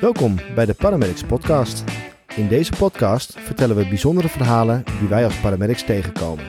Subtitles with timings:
[0.00, 1.84] Welkom bij de Paramedics Podcast.
[2.36, 6.44] In deze podcast vertellen we bijzondere verhalen die wij als paramedics tegenkomen.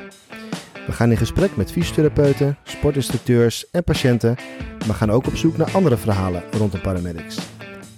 [0.85, 4.35] We gaan in gesprek met fysiotherapeuten, sportinstructeurs en patiënten,
[4.87, 7.37] maar gaan ook op zoek naar andere verhalen rondom paramedics.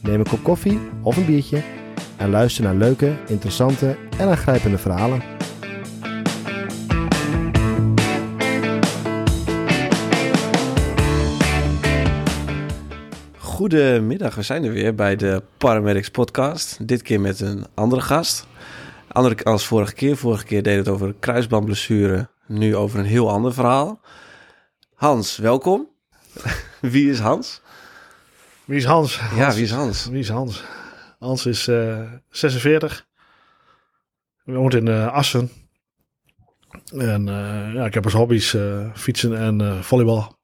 [0.02, 1.61] Neem een kop koffie of een biertje
[2.18, 5.32] en luister naar leuke, interessante en aangrijpende verhalen.
[13.54, 16.88] Goedemiddag, we zijn er weer bij de Paramedics podcast.
[16.88, 18.48] Dit keer met een andere gast.
[19.07, 20.18] Andere als vorige keer.
[20.18, 22.30] Vorige keer deed het over kruisbandblessure.
[22.47, 24.00] Nu over een heel ander verhaal.
[24.94, 25.89] Hans, welkom.
[26.82, 27.61] wie is Hans?
[28.66, 29.20] Wie is Hans?
[29.36, 30.06] Ja, wie is Hans?
[30.06, 30.64] Wie is Hans?
[31.20, 33.06] Hans is eh 46.
[34.44, 35.50] Hij woont in eh, Assen.
[36.97, 40.42] En eh, ja, ik heb als hobby's eh, fietsen en eh, volleybal.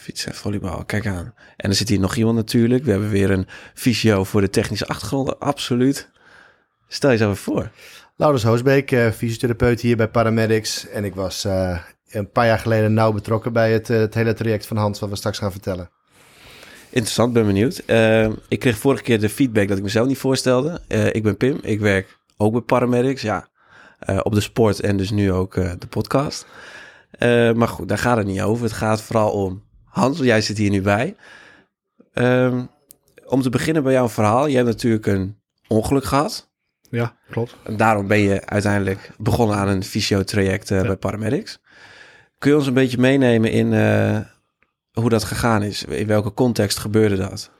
[0.00, 1.34] Fietsen, volleybal, kijk aan.
[1.56, 2.84] En er zit hier nog iemand natuurlijk.
[2.84, 5.38] We hebben weer een fysio voor de technische achtergronden.
[5.38, 6.08] Absoluut.
[6.88, 7.70] Stel je eens even voor.
[8.16, 10.88] Laurens Hoosbeek, eh, fysiotherapeut hier bij Paramedics.
[10.88, 11.78] En ik was eh,
[12.10, 15.08] een paar jaar geleden nauw betrokken bij het, eh, het hele traject van Hans, wat
[15.08, 15.90] we straks gaan vertellen.
[16.90, 17.82] Interessant, ben benieuwd.
[18.48, 20.80] Ik kreeg vorige keer de feedback dat ik mezelf niet voorstelde.
[21.12, 23.48] Ik ben Pim, ik werk ook bij Paramedics, ja.
[24.22, 26.46] op de sport en dus nu ook de podcast.
[27.54, 28.64] Maar goed, daar gaat het niet over.
[28.64, 31.16] Het gaat vooral om Hans, jij zit hier nu bij.
[32.12, 32.64] Ehm,
[33.26, 34.46] om te beginnen bij jouw verhaal.
[34.46, 36.50] Je hebt natuurlijk een ongeluk gehad.
[36.90, 37.56] Ja, klopt.
[37.62, 41.60] En daarom ben je uiteindelijk begonnen aan een fysiotraject uh, bij Paramedics.
[42.38, 44.18] Kun je ons een beetje meenemen in uh,
[44.92, 45.84] hoe dat gegaan is?
[45.84, 47.50] In welke context gebeurde dat?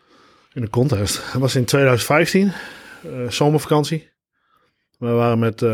[0.52, 1.22] In de context.
[1.32, 2.52] Dat was in 2015,
[3.06, 4.10] uh, zomervakantie.
[4.98, 5.64] We waren met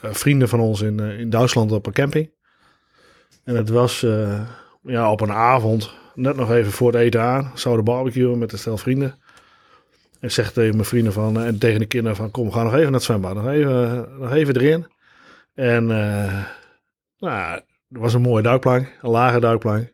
[0.00, 2.30] vrienden van ons in, in Duitsland op een camping.
[3.44, 4.06] En het was
[4.82, 8.58] ja, op een avond, net nog even voor het eten aan, zouden barbecuen met een
[8.58, 9.10] stel vrienden.
[10.20, 12.64] En ik zeg tegen mijn vrienden van, en tegen de kinderen van, kom, we gaan
[12.64, 13.34] nog even naar het zwembad.
[13.34, 14.86] Nog even, nog even erin.
[15.54, 16.44] En uh,
[17.18, 19.92] nou, er was een mooie duikplank, een lage duikplank.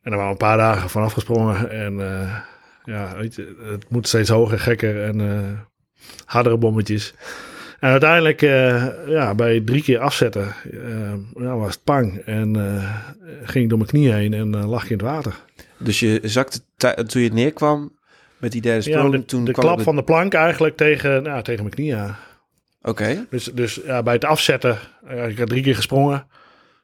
[0.00, 1.70] En daar waren een paar dagen van afgesprongen.
[1.70, 1.94] En
[2.84, 5.58] ja, weet het moet steeds hoger, gekker en uh,
[6.24, 7.14] hardere bommetjes.
[7.82, 10.54] En uiteindelijk, uh, ja, bij drie keer afzetten,
[11.34, 12.18] ja, was het pang.
[12.18, 12.56] En
[13.42, 15.34] ging ik door mijn knie heen en lag ik in het water.
[15.78, 16.60] Dus je zakte
[17.06, 17.98] toen je neerkwam
[18.38, 19.12] met die derde sprong?
[19.12, 22.16] Ja, de, toen de klap van de plank eigenlijk tegen, nou, tegen mijn knie aan.
[22.80, 22.90] Oké.
[22.90, 23.26] Okay.
[23.30, 24.78] Dus, dus ja, bij het afzetten,
[25.28, 26.26] ik had drie keer gesprongen.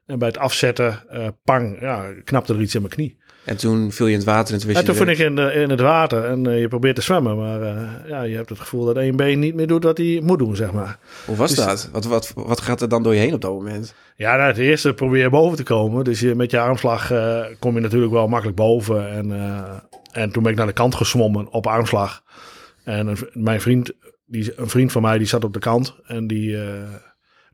[0.06, 1.02] En bij het afzetten,
[1.44, 3.17] pang, ja, knapte er iets in mijn knie.
[3.48, 5.36] En toen viel je in het water en toen wist en toen vind ik in,
[5.36, 7.36] de, in het water en uh, je probeert te zwemmen.
[7.36, 10.20] Maar uh, ja, je hebt het gevoel dat één been niet meer doet wat hij
[10.24, 10.98] moet doen, zeg maar.
[11.24, 11.88] Hoe was dus, dat?
[11.92, 13.94] Wat, wat, wat gaat er dan door je heen op dat moment?
[14.16, 16.04] Ja, nou, het eerste probeer je boven te komen.
[16.04, 19.10] Dus je, met je armslag uh, kom je natuurlijk wel makkelijk boven.
[19.10, 19.32] En,
[20.12, 22.22] en toen ben ik naar de kant gezwommen op armslag.
[22.84, 23.92] En een, mijn vriend,
[24.26, 25.94] die, een vriend van mij, die zat op de kant.
[26.06, 26.56] En die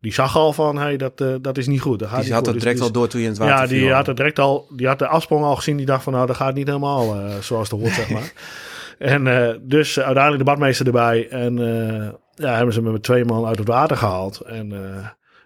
[0.04, 1.98] die zag al van, hey, dat, uh, dat is niet goed.
[1.98, 3.56] Dat gaat die niet had het direct dus, al door toen je in het water
[3.56, 3.92] Ja, die viel.
[3.92, 5.76] had het direct al, die had de afsprong al gezien.
[5.76, 8.32] Die dacht van, nou, dat gaat niet helemaal uh, zoals het hoort, zeg maar.
[8.98, 11.28] En uh, dus uiteindelijk de badmeester erbij.
[11.28, 11.56] En
[12.34, 14.40] ja, hebben ze me met twee man uit het water gehaald.
[14.40, 14.72] En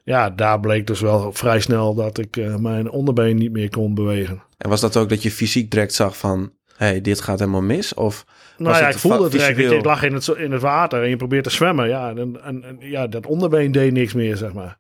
[0.05, 4.43] ja, daar bleek dus wel vrij snel dat ik mijn onderbeen niet meer kon bewegen.
[4.59, 7.95] En was dat ook dat je fysiek direct zag van, hey, dit gaat helemaal mis?
[7.95, 8.25] Of
[8.59, 9.59] nou ja, ik voelde het direct.
[9.59, 11.89] Ik lag in het, in het water en je probeert te zwemmen.
[11.89, 14.79] Ja, en, en, en, ja, dat onderbeen deed niks meer, zeg maar.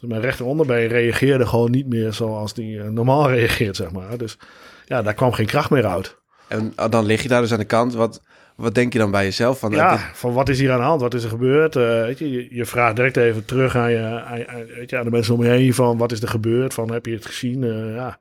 [0.00, 4.18] Dus mijn rechter onderbeen reageerde gewoon niet meer zoals die uh, normaal reageert, zeg maar.
[4.18, 4.38] Dus
[4.84, 6.16] ja, daar kwam geen kracht meer uit.
[6.48, 7.94] En dan lig je daar dus aan de kant.
[7.94, 8.22] Wat,
[8.56, 9.58] wat denk je dan bij jezelf?
[9.58, 10.00] Van, ja, dit...
[10.12, 11.00] van wat is hier aan de hand?
[11.00, 11.76] Wat is er gebeurd?
[11.76, 15.04] Uh, weet je, je, je, vraagt direct even terug aan, je, aan, weet je, aan
[15.04, 16.74] de mensen om je heen van wat is er gebeurd?
[16.74, 17.62] Van heb je het gezien?
[17.62, 18.18] Uh, ja.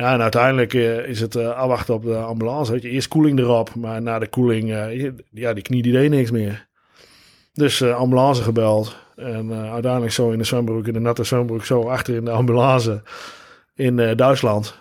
[0.00, 2.72] Ja, en uiteindelijk uh, is het uh, afwachten op de ambulance.
[2.72, 6.10] Weet je, eerst koeling erop, maar na de koeling, uh, ja, die knie die deed
[6.10, 6.68] niks meer.
[7.52, 8.96] Dus ambulance gebeld.
[9.16, 13.02] En uiteindelijk zo in de zwembroek, in de natte zwembroek, zo achter in de ambulance
[13.74, 14.78] in Duitsland.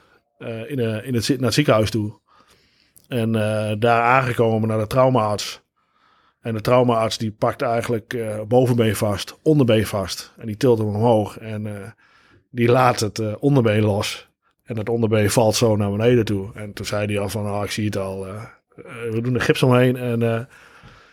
[0.67, 2.19] in, in het, naar het ziekenhuis toe.
[3.07, 3.31] En
[3.79, 5.61] daar aangekomen naar de traumaarts.
[6.41, 8.17] En de traumaarts die pakt eigenlijk
[8.47, 10.33] bovenbeen vast, onderbeen vast.
[10.37, 11.37] En die tilt hem omhoog.
[11.37, 11.93] En
[12.49, 14.28] die laat het onderbeen los.
[14.69, 16.49] En dat onderbeen valt zo naar beneden toe.
[16.53, 18.27] En toen zei hij al van, oh, ik zie het al.
[18.27, 18.43] Uh,
[19.11, 20.39] we doen de gips omheen en uh,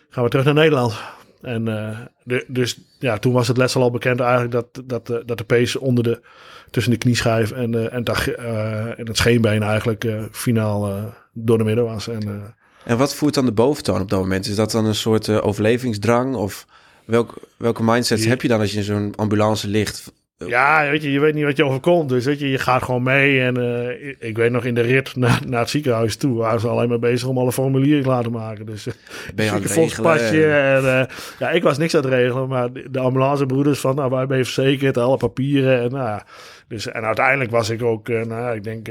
[0.09, 0.95] gaan we terug naar Nederland.
[1.43, 5.39] En uh, de, dus ja, toen was het letsel al bekend eigenlijk dat, dat, dat
[5.39, 6.21] de pees onder de,
[6.71, 8.35] tussen de knieschijf en, en, de,
[8.97, 12.09] en het scheenbeen eigenlijk finaal door de midden was.
[12.09, 12.55] En,
[12.85, 14.47] en wat voert dan de boventoon op dat moment?
[14.47, 16.35] Is dat dan een soort overlevingsdrang?
[16.35, 16.67] Of
[17.05, 20.13] welk, welke mindsets die, heb je dan als je in zo'n ambulance ligt?
[20.39, 22.09] Ja, weet je, je weet niet wat je overkomt.
[22.09, 23.41] Dus weet je, je gaat gewoon mee.
[23.41, 26.37] En uh, ik weet nog in de rit naar, naar het ziekenhuis toe...
[26.37, 28.67] waren ze alleen maar bezig om alle formulieren te laten maken.
[28.67, 28.85] Dus
[29.35, 30.65] ben je aan het regelen?
[30.65, 31.03] En, uh,
[31.39, 32.49] ja, ik was niks aan het regelen.
[32.49, 33.95] Maar de ambulancebroeders van...
[33.95, 35.83] Nou, wij ben je verzekerd, alle papieren.
[35.83, 36.21] En, nou,
[36.69, 38.09] dus, en uiteindelijk was ik ook...
[38.09, 38.89] Nou, ik denk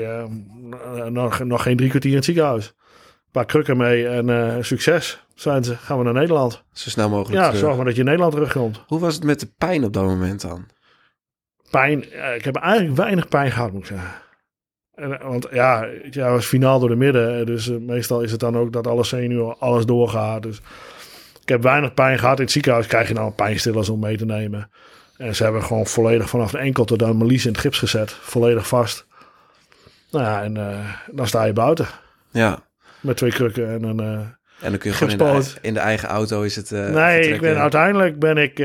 [1.10, 2.66] nog, nog geen drie kwartier in het ziekenhuis.
[2.66, 5.76] Een paar krukken mee en succes zijn ze.
[5.76, 6.64] Gaan we naar Nederland.
[6.72, 8.84] Zo snel mogelijk Ja, zorg maar dat je in Nederland terugkomt.
[8.88, 10.66] Hoe was het met de pijn op dat moment dan?
[11.70, 12.04] Pijn.
[12.36, 14.24] ik heb eigenlijk weinig pijn gehad, moet ik zeggen.
[14.96, 17.46] En, want ja, het jaar was finaal door de midden.
[17.46, 20.44] Dus uh, meestal is het dan ook dat alle zenuwen, alles doorgaat.
[20.44, 20.62] Dus
[21.42, 22.38] ik heb weinig pijn gehad.
[22.38, 24.70] In het ziekenhuis krijg je nou pijnstillers om mee te nemen.
[25.18, 28.12] En ze hebben gewoon volledig vanaf de enkel tot aan Melies in het gips gezet.
[28.12, 29.06] Volledig vast.
[30.12, 31.88] Nou ja, en uh, dan sta je buiten.
[32.32, 32.60] Ja.
[33.00, 34.20] Met twee krukken en een uh,
[34.62, 36.72] En dan kun je gewoon in de, in de, eigen auto is het...
[36.72, 38.60] nee, ik ben, uiteindelijk ben ik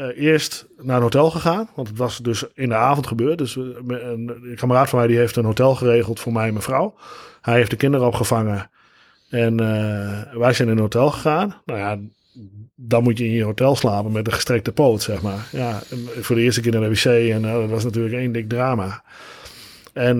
[0.00, 1.68] uh, eerst naar een hotel gegaan.
[1.74, 3.38] Want het was dus in de avond gebeurd.
[3.38, 6.64] Dus uh, een, kameraad van mij die heeft een hotel geregeld voor mij en mijn
[6.64, 6.94] vrouw.
[7.40, 8.70] Hij heeft de kinderen opgevangen.
[9.28, 11.54] En uh, wij zijn in een hotel gegaan.
[11.64, 11.98] Nou ja,
[12.74, 15.48] dan moet je in je hotel slapen met een gestrekte poot, zeg maar.
[15.52, 15.80] Ja,
[16.20, 17.04] voor de eerste keer naar de wc.
[17.04, 19.04] En dat was natuurlijk één dik drama.
[19.92, 20.18] En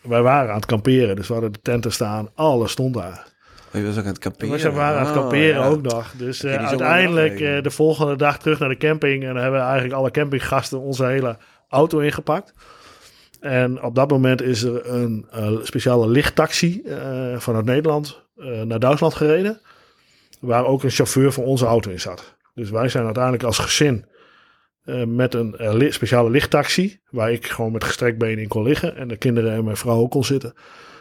[0.00, 1.16] wij waren aan het kamperen.
[1.16, 2.28] Dus we hadden de tenten staan.
[2.34, 3.33] Alles stond daar.
[3.74, 4.58] Oh, je was ook aan het kamperen?
[4.58, 6.12] We waren aan het oh, kamperen ook nog.
[6.16, 9.22] Dus uh, uiteindelijk uh, de volgende dag terug naar de camping.
[9.22, 11.36] En dan hebben we eigenlijk alle campinggasten onze hele
[11.68, 12.54] auto ingepakt.
[13.40, 16.82] En op dat moment is er een uh, speciale lichttaxi
[17.36, 18.22] vanuit Nederland
[18.64, 19.60] naar Duitsland gereden.
[20.40, 22.36] Waar ook een chauffeur van onze auto in zat.
[22.54, 24.06] Dus wij zijn uiteindelijk als gezin
[25.06, 27.00] met een speciale lichttaxi.
[27.10, 28.96] Waar ik gewoon met gestrekt benen in kon liggen.
[28.96, 30.54] En de kinderen en mijn vrouw ook kon zitten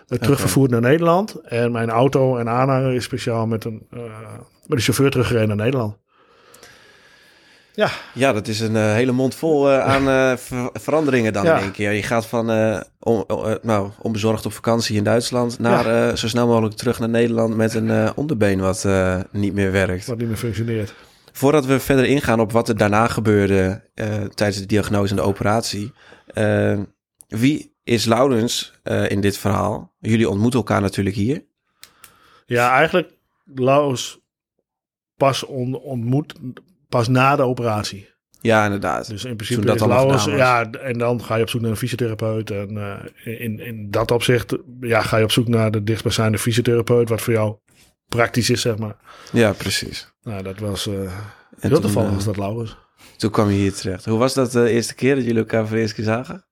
[0.08, 1.36] terugvervoerd naar Nederland.
[1.44, 4.02] En mijn auto en aanhanger is speciaal met een, uh,
[4.66, 6.02] met een chauffeur teruggereden naar Nederland.
[7.76, 7.90] Ja.
[8.14, 11.56] ja, dat is een uh, hele mond vol uh, aan ver veranderingen dan ja.
[11.56, 11.92] in één keer.
[11.92, 12.50] Je gaat van
[13.00, 13.26] on,
[13.62, 16.16] nou, onbezorgd op vakantie in Duitsland naar ja.
[16.16, 18.88] zo snel mogelijk terug naar Nederland met een onderbeen wat
[19.32, 20.06] niet meer werkt.
[20.06, 20.94] Wat niet meer functioneert.
[21.32, 23.90] Voordat we verder ingaan op wat er daarna gebeurde
[24.34, 25.94] tijdens de diagnose en de operatie.
[27.28, 29.96] wie is Laurens uh, in dit verhaal?
[30.00, 31.46] Jullie ontmoeten elkaar natuurlijk hier.
[32.46, 33.12] Ja, eigenlijk
[33.56, 34.20] Laurens
[35.18, 36.34] pas on, ontmoet
[36.90, 38.12] pas na de operatie.
[38.42, 39.08] Ja, inderdaad.
[39.08, 42.52] Dus in principe dat Laurens, ja, en dan ga je op zoek naar een fysiotherapeut.
[42.52, 47.10] En uh, in, in dat opzicht ja, ga je op zoek naar de dichtstbijzijnde fysiotherapeut,
[47.10, 47.58] wat voor jou
[48.08, 48.96] praktisch is, zeg maar.
[49.32, 50.14] Ja, precies.
[50.22, 51.12] Nou, dat was uh,
[51.60, 52.78] heel toevallig was dat Laurens.
[53.18, 54.06] Toen kwam je hier terecht.
[54.06, 56.46] Hoe was dat de eerste keer dat jullie elkaar voor de eerste keer zagen?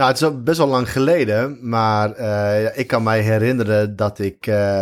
[0.00, 4.46] Nou, het is best wel lang geleden, maar uh, ik kan mij herinneren dat ik.
[4.46, 4.80] Uh,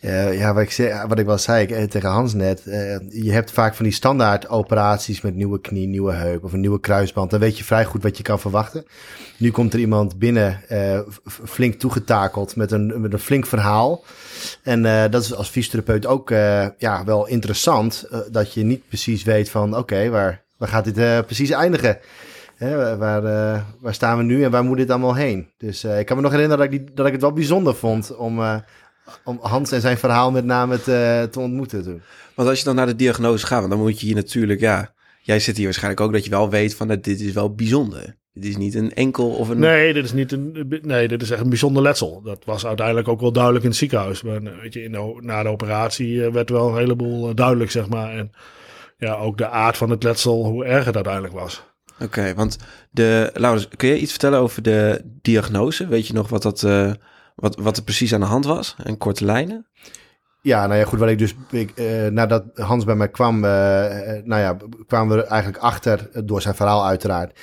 [0.00, 2.62] uh, ja, wat ik, zei, wat ik wel zei tegen Hans net.
[3.10, 6.80] je hebt vaak van die standaard operaties met nieuwe knie, nieuwe heup of een nieuwe
[6.80, 7.30] kruisband.
[7.30, 8.84] Dan weet je vrij goed wat je kan verwachten.
[9.36, 10.60] Nu komt er iemand binnen,
[11.44, 14.04] flink toegetakeld met een, met een flink verhaal.
[14.62, 16.30] En dat is als fysiotherapeut ook
[16.78, 18.08] ja, wel interessant.
[18.30, 21.98] dat je niet precies weet van oké, waar, waar gaat dit precies eindigen?
[22.64, 25.48] Hè, waar, uh, waar staan we nu en waar moet dit allemaal heen?
[25.58, 27.74] Dus uh, ik kan me nog herinneren dat ik, die, dat ik het wel bijzonder
[27.74, 28.56] vond om, uh,
[29.24, 32.02] om Hans en zijn verhaal met name te, te ontmoeten toen.
[32.34, 35.40] Want als je dan naar de diagnose gaat, dan moet je hier natuurlijk, ja, jij
[35.40, 38.16] zit hier waarschijnlijk ook dat je wel weet van dit is wel bijzonder.
[38.32, 39.58] Dit is niet een enkel of een.
[39.58, 40.80] Nee, dit is niet een.
[40.82, 42.22] Nee, dit is echt een bijzonder letsel.
[42.22, 44.22] Dat was uiteindelijk ook wel duidelijk in het ziekenhuis.
[44.22, 48.12] Maar weet je, in de, na de operatie werd wel een heleboel duidelijk, zeg maar.
[48.12, 48.30] En
[48.96, 51.73] ja, ook de aard van het letsel, hoe erg het uiteindelijk was.
[52.00, 52.58] Oké, want
[52.90, 55.86] de, Laurens, kun je iets vertellen over de diagnose?
[55.86, 56.92] Weet je nog wat, dat, uh,
[57.34, 58.76] wat, wat er precies aan de hand was?
[58.82, 59.66] En korte lijnen?
[60.42, 60.98] Ja, nou ja, goed.
[60.98, 63.50] Wat ik dus, ik, uh, nadat Hans bij mij kwam, uh,
[64.24, 67.38] nou ja, kwamen we eigenlijk achter, door zijn verhaal uiteraard,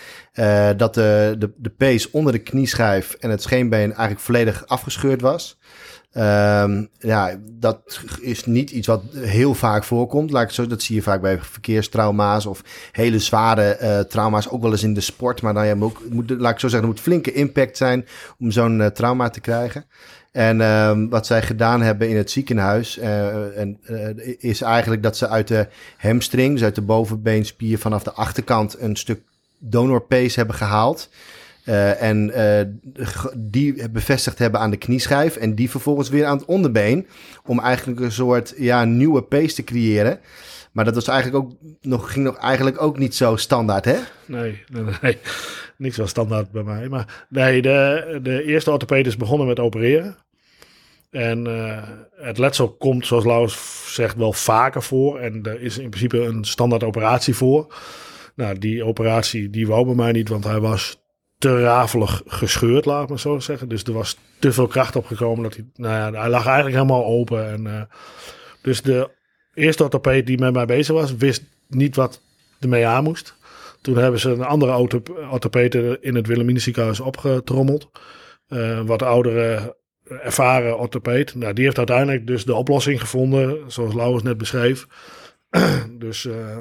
[0.78, 5.60] dat de, de, de pees onder de knieschijf en het scheenbeen eigenlijk volledig afgescheurd was.
[6.18, 10.32] Um, ja, dat is niet iets wat heel vaak voorkomt.
[10.32, 14.62] Laat ik zo, dat zie je vaak bij verkeerstrauma's of hele zware uh, trauma's, ook
[14.62, 15.42] wel eens in de sport.
[15.42, 18.06] Maar dan ja, moet, moet, laat ik zo zeggen, moet flinke impact zijn
[18.40, 19.86] om zo'n uh, trauma te krijgen.
[20.32, 23.80] En um, wat zij gedaan hebben in het ziekenhuis, uh, en,
[24.40, 29.22] is eigenlijk dat ze uit de hamstring, uit de bovenbeenspier vanaf de achterkant, een stuk
[29.60, 31.10] donorpees hebben gehaald.
[31.66, 33.06] Uh, en uh,
[33.38, 35.36] die bevestigd hebben aan de knieschijf.
[35.36, 37.08] En die vervolgens weer aan het onderbeen.
[37.46, 40.20] Om eigenlijk een soort ja, nieuwe pace te creëren.
[40.72, 41.52] Maar dat was eigenlijk ook
[41.82, 43.98] nog, ging nog eigenlijk ook niet zo standaard, hè?
[44.26, 45.18] Nee, nee, nee.
[45.78, 46.90] Niks was standaard bij mij.
[46.90, 50.18] Maar nee, de, de eerste orthoped is begonnen met opereren.
[51.10, 51.78] En uh,
[52.16, 55.20] het letsel komt, zoals Laus zegt, wel vaker voor.
[55.20, 57.76] En er is in principe een standaard operatie voor.
[58.36, 61.01] Nou, die operatie die wou bij mij niet, want hij was
[61.42, 63.70] te rafelig gescheurd, laat ik maar zo zeggen.
[63.70, 65.44] Dus er was te veel kracht opgekomen.
[65.44, 67.52] Dat hij, nou ja, hij lag eigenlijk helemaal open.
[67.52, 67.82] En, uh,
[68.62, 69.10] dus de
[69.54, 72.22] eerste orthopeed die met mij bezig was, wist niet wat
[72.60, 73.36] ermee aan moest.
[73.82, 74.74] Toen hebben ze een andere
[75.30, 77.90] orthopeed in het Wilhelmina ziekenhuis opgetrommeld.
[78.50, 81.36] Uh, wat oudere, ervaren orthopeed.
[81.36, 84.88] Nou, die heeft uiteindelijk dus de oplossing gevonden, zoals Lauwers net beschreef.
[86.06, 86.58] dus uh,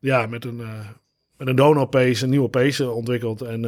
[0.00, 0.60] ja, met een,
[1.38, 3.42] met een donorpees, een nieuwe pees ontwikkeld.
[3.42, 3.62] En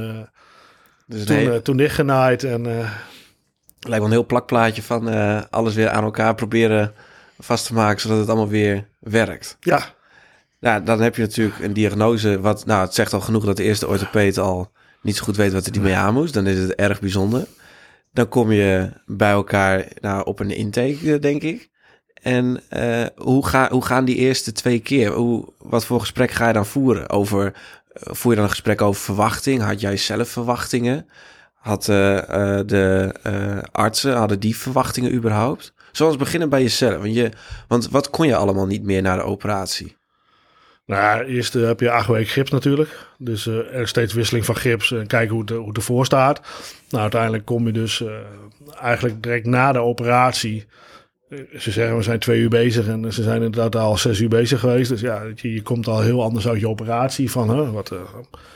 [1.07, 1.63] dus toen, heel...
[1.63, 2.45] toen dichtgenaaid.
[2.45, 5.09] En, Lijkt wel een heel plakplaatje van
[5.51, 6.95] alles weer aan elkaar proberen
[7.39, 9.57] vast te maken, zodat het allemaal weer werkt.
[9.61, 9.95] Ja.
[10.61, 12.41] Nou, dan heb je natuurlijk een diagnose.
[12.41, 14.73] Wat, nou, het zegt al genoeg dat de eerste orthopeed al
[15.03, 16.35] niet zo goed weet wat er die mee aan moest.
[16.35, 17.47] Dan is het erg bijzonder.
[18.13, 21.71] Dan kom je bij elkaar nou, op een intake, denk ik.
[22.23, 25.13] En uh, hoe, hoe gaan die eerste twee keer?
[25.13, 27.11] Hoe, wat voor gesprek ga je dan voeren?
[27.11, 27.53] Over, uh,
[27.95, 29.63] voer je dan een gesprek over verwachting?
[29.63, 31.07] Had jij zelf verwachtingen?
[31.55, 31.97] Had uh,
[32.67, 33.15] de
[33.73, 35.73] artsen, hadden die verwachtingen überhaupt?
[35.93, 36.97] Zoals beginnen bij jezelf.
[36.97, 37.31] Want, je,
[37.69, 39.97] want wat kon je allemaal niet meer na de operatie?
[40.87, 43.07] Nou, eerst heb je acht weken gips natuurlijk.
[43.19, 46.41] Dus uh, er steeds wisseling van gips en kijken hoe het, hoe ervoor staat.
[46.89, 48.05] Nou, uiteindelijk kom je dus
[48.81, 50.67] eigenlijk direct na de operatie.
[51.59, 54.61] Ze zeggen we zijn twee uur bezig en ze zijn inderdaad al zes uur bezig
[54.61, 54.91] geweest.
[54.91, 57.31] Dus ja, je, je komt al heel anders uit je operatie.
[57.31, 57.91] Van, huh, wat,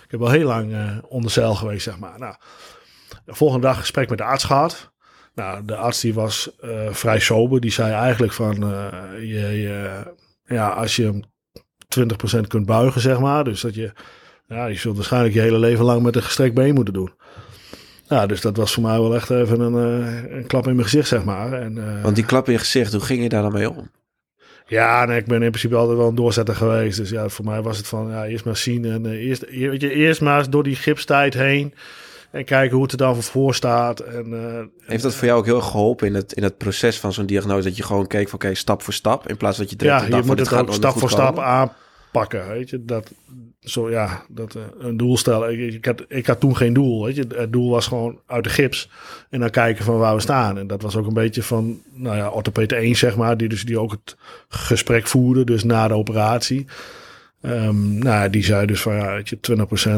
[0.04, 0.74] ik heb al heel lang
[1.08, 2.18] onder zeil geweest, zeg maar.
[2.18, 2.34] Nou,
[3.24, 4.92] de volgende dag gesprek met de arts gehad.
[5.34, 6.50] Nou, de arts die was
[6.90, 7.60] vrij sober.
[7.60, 8.54] Die zei eigenlijk van,
[9.20, 10.02] je, je,
[10.44, 11.24] ja, als je
[12.38, 13.44] 20% kunt buigen, zeg maar.
[13.44, 13.92] Dus dat je,
[14.46, 17.12] ja, je zult waarschijnlijk je hele leven lang met een gestrekt been moeten doen.
[18.08, 20.88] Ja, dus dat was voor mij wel echt even een, uh, een klap in mijn
[20.88, 21.52] gezicht, zeg maar.
[21.52, 23.90] En, uh, Want die klap in je gezicht, hoe ging je daar dan mee om?
[24.66, 26.96] Ja, nee, ik ben in principe altijd wel een doorzetter geweest.
[26.96, 29.80] Dus ja, voor mij was het van, ja, eerst maar zien en uh, eerst, weet
[29.80, 31.74] je, eerst maar door die gipstijd heen.
[32.30, 34.00] En kijken hoe het er dan voor staat.
[34.00, 36.98] En, uh, Heeft dat voor jou ook heel erg geholpen in het, in het proces
[36.98, 37.68] van zo'n diagnose?
[37.68, 39.28] Dat je gewoon keek van oké, stap voor stap.
[39.28, 42.48] In plaats dat je direct ja, je moet het ook stap voor stap aanpakken.
[42.48, 43.10] Weet je, dat,
[43.64, 45.52] zo, ja, dat, uh, een doel stellen.
[45.52, 47.04] Ik, ik, had, ik had toen geen doel.
[47.04, 47.26] Weet je.
[47.34, 48.90] Het doel was gewoon uit de gips.
[49.30, 50.58] En dan kijken van waar we staan.
[50.58, 53.36] En dat was ook een beetje van, nou ja, orthopeet 1 zeg maar.
[53.36, 54.16] Die, dus, die ook het
[54.48, 55.44] gesprek voerde.
[55.44, 56.66] Dus na de operatie.
[57.42, 59.38] Um, nou, die zei dus van ja, weet je,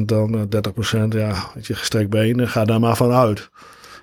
[0.01, 3.51] 20% dan, 30%, eh, ja, weet je, gestrekt benen, ga daar maar van uit.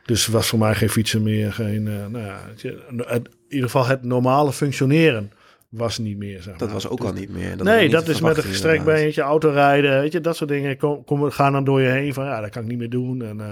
[0.06, 4.04] Dus was voor mij geen fietsen meer, geen, nou ja, je, in ieder geval het
[4.04, 5.32] normale functioneren
[5.74, 6.42] was niet meer.
[6.42, 6.58] Zeg maar.
[6.58, 7.58] Dat was ook dus, al niet meer.
[7.58, 11.04] Dat nee, dat is met een gestrekt beentje, autorijden, weet je, dat soort dingen kom,
[11.04, 13.22] kom, gaan dan door je heen van ja, dat kan ik niet meer doen.
[13.22, 13.46] En, uh,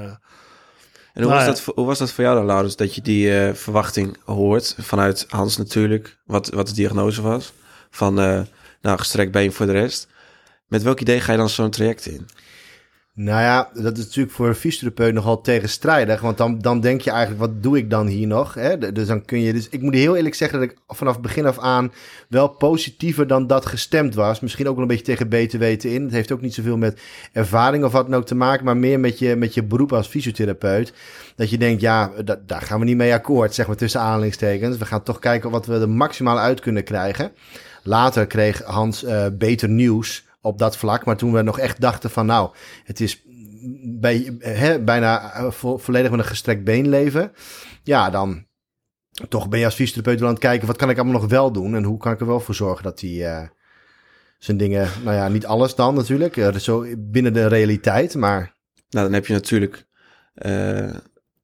[1.13, 3.53] en hoe, was dat, hoe was dat voor jou dan, Laurens, dat je die uh,
[3.53, 7.53] verwachting hoort vanuit Hans natuurlijk, wat, wat de diagnose was,
[7.89, 8.13] van
[8.81, 10.07] nou, gestrekt been voor de rest.
[10.67, 12.27] Met welk idee ga je dan zo'n traject in?
[13.23, 16.21] Nou ja, dat is natuurlijk voor een fysiotherapeut nogal tegenstrijdig.
[16.21, 18.53] Want dan, dan denk je eigenlijk, wat doe ik dan hier nog?
[18.53, 18.91] Hè?
[18.91, 19.53] Dus dan kun je.
[19.53, 21.91] Dus ik moet heel eerlijk zeggen dat ik vanaf begin af aan
[22.27, 24.39] wel positiever dan dat gestemd was.
[24.39, 26.03] Misschien ook wel een beetje tegen beter weten in.
[26.03, 27.01] Het heeft ook niet zoveel met
[27.31, 30.07] ervaring of wat dan ook te maken, maar meer met je, met je beroep als
[30.07, 30.93] fysiotherapeut.
[31.35, 32.11] Dat je denkt, ja,
[32.45, 34.77] daar gaan we niet mee akkoord, zeg maar tussen aanhalingstekens.
[34.77, 37.31] We gaan toch kijken wat we er maximaal uit kunnen krijgen.
[37.83, 41.05] Later kreeg Hans uh, beter nieuws op dat vlak.
[41.05, 42.51] Maar toen we nog echt dachten van nou,
[42.83, 43.21] het is
[43.83, 44.37] bij,
[44.81, 47.31] bijna eh, vo volledig met een gestrekt been leven.
[47.83, 48.45] Ja, dan
[49.29, 50.67] toch ben je als fysiotherapeut aan het kijken...
[50.67, 51.75] wat kan ik allemaal nog wel doen...
[51.75, 53.47] en hoe kan ik er wel voor zorgen dat hij uh,
[54.37, 54.89] zijn dingen...
[55.03, 58.55] nou ja, niet alles dan natuurlijk, uh, zo binnen de realiteit, maar...
[58.89, 59.85] Nou, dan heb je natuurlijk...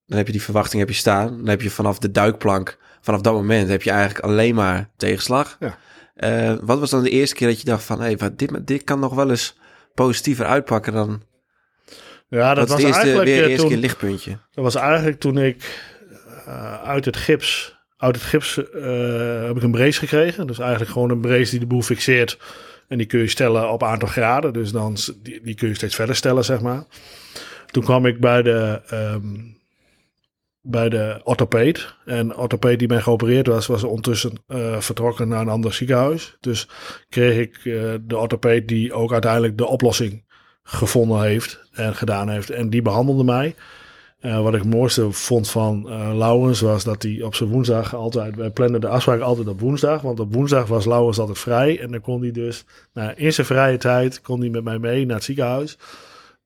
[0.05, 1.37] dan heb je die verwachting heb je staan.
[1.37, 2.77] Dan heb je vanaf de duikplank...
[3.01, 5.57] vanaf dat moment heb je eigenlijk alleen maar tegenslag.
[5.59, 5.77] Ja.
[6.19, 8.83] Uh, wat was dan de eerste keer dat je dacht van, hé, hey, dit, dit
[8.83, 9.57] kan nog wel eens
[9.93, 11.21] positiever uitpakken dan...
[12.29, 13.29] Ja, dat was eerste, eigenlijk...
[13.29, 14.31] Weer uh, eerste toen, keer lichtpuntje.
[14.51, 15.86] Dat was eigenlijk toen ik
[16.47, 17.75] uh, uit het gips...
[17.97, 20.47] Uit het gips heb ik een brace gekregen.
[20.47, 22.38] Dus eigenlijk gewoon een brace die de boel fixeert.
[22.88, 24.53] En die kun je stellen op aantal graden.
[24.53, 26.83] Dus dan, die, die kun je steeds verder stellen, zeg maar.
[27.71, 28.81] Toen kwam ik bij de...
[28.93, 29.56] Um,
[30.69, 31.95] bij de orthopeed.
[32.05, 36.38] En orthopeed die mij geopereerd was, was ondertussen uh, vertrokken naar een ander ziekenhuis.
[36.39, 36.67] Dus
[37.09, 40.25] kreeg ik uh, de orthopeed die ook uiteindelijk de oplossing
[40.63, 42.50] gevonden heeft en gedaan heeft.
[42.50, 43.55] En die behandelde mij.
[44.21, 48.36] Uh, wat ik het mooiste vond van Laurens was dat hij op zijn woensdag altijd...
[48.36, 50.01] Wij plannen de afspraak altijd op woensdag.
[50.01, 51.79] Want op woensdag was Laurens altijd vrij.
[51.79, 52.65] En dan kon hij dus
[53.15, 55.77] in zijn vrije tijd kon hij met mij mee naar het ziekenhuis.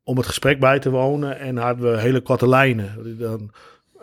[0.03, 1.39] Om het gesprek bij te wonen.
[1.39, 3.17] En hadden we hele korte lijnen.
[3.17, 3.51] Dan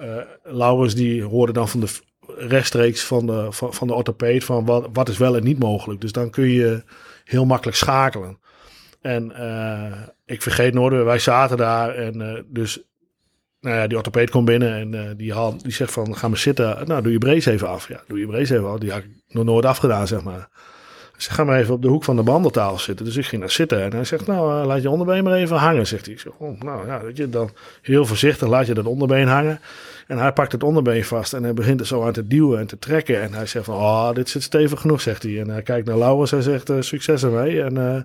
[0.00, 1.88] uh, Laurens die hoorde dan van de
[2.36, 6.00] rechtstreeks van de, van, van de orthopeed van wat, wat is wel en niet mogelijk.
[6.00, 6.82] Dus dan kun je
[7.24, 8.38] heel makkelijk schakelen.
[9.00, 12.82] En eh, ik vergeet nooit, wij zaten daar en eh, dus
[13.60, 16.38] nou ja, die orthopeed komt binnen en eh, die, haal, die zegt van, ga maar
[16.38, 16.86] zitten.
[16.86, 17.88] Nou, doe je brace even af.
[17.88, 18.78] Ja, doe je brace even af.
[18.78, 20.48] Die had ik nog nooit afgedaan, zeg maar.
[21.18, 23.04] Hij zegt, ga maar even op de hoek van de behandeltafel zitten.
[23.04, 25.56] Dus ik ging daar zitten en hij zegt, nou, eh, laat je onderbeen maar even
[25.56, 26.14] hangen, zegt hij.
[26.14, 27.50] Ik zeg, oh, nou ja, weet je, dan
[27.82, 29.60] heel voorzichtig laat je dat onderbeen hangen.
[30.06, 32.66] En hij pakt het onderbeen vast en hij begint er zo aan te duwen en
[32.66, 33.22] te trekken.
[33.22, 35.40] En hij zegt van, oh, dit zit stevig genoeg, zegt hij.
[35.40, 37.62] En hij kijkt naar Lauwers en zegt, eh, succes ermee.
[37.62, 38.02] En eh,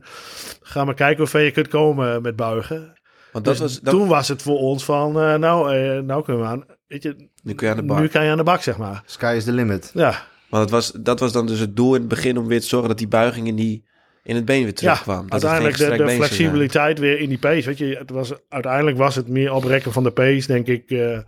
[0.62, 3.02] ga maar kijken hoe ver je kunt komen met buigen.
[3.34, 6.24] Want dat Dus was, dat, Toen was het voor ons van, eh, nou, eh, nou
[6.24, 8.02] kunnen we aan, weet je, nu kun je aan de bar.
[8.02, 9.04] nu kan je aan de bak, zeg maar.
[9.06, 9.92] Sky is the limit.
[9.94, 12.62] Ja, Want het was, dat was dan dus het doel in het begin om weer
[12.62, 13.86] te zorgen dat die buiging in, die,
[14.24, 15.16] in het been weer terugkwam.
[15.16, 17.68] ja dat uiteindelijk de, de flexibiliteit weer in die pace.
[17.68, 20.92] Weet je, het was, uiteindelijk was het meer oprekken van de pace, denk ik.
[20.92, 21.20] eh,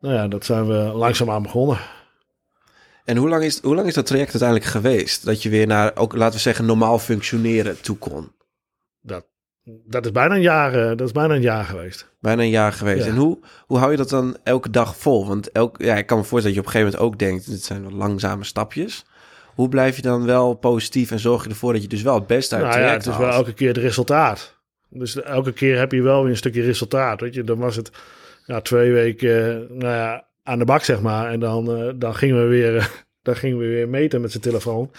[0.00, 1.78] nou ja, dat zijn we langzaamaan begonnen.
[3.04, 5.24] En hoe lang, is, hoe lang is dat traject uiteindelijk geweest?
[5.24, 8.32] Dat je weer naar, ook laten we zeggen, normaal functioneren toe kon?
[9.00, 9.26] Dat,
[9.64, 12.10] dat, is bijna een jaar, eh, dat is bijna een jaar geweest.
[12.20, 13.04] Bijna een jaar geweest.
[13.04, 13.10] Ja.
[13.10, 15.26] En hoe, hoe hou je dat dan elke dag vol?
[15.26, 17.50] Want elk, ja, ik kan me voorstellen dat je op een gegeven moment ook denkt,
[17.50, 19.04] dit zijn wel langzame stapjes.
[19.54, 22.26] Hoe blijf je dan wel positief en zorg je ervoor dat je dus wel het
[22.26, 24.58] beste uit Nou ja, het is wel elke keer het resultaat.
[24.88, 27.20] Dus elke keer heb je wel weer een stukje resultaat.
[27.20, 27.90] Weet je, dan was het
[28.46, 31.30] ja, twee weken eh, nou ja, aan de bak, zeg maar.
[31.30, 33.04] En dan, eh, dan gingen we weer.
[33.22, 34.90] Dan gingen we weer meten met zijn telefoon.